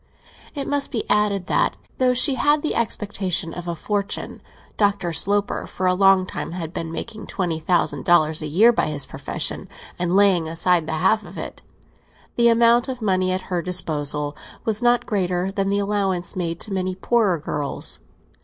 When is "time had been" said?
6.25-6.91